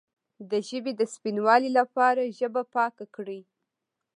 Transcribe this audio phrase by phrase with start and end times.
[0.49, 3.41] د ژبې د سپینوالي لپاره ژبه پاکه کړئ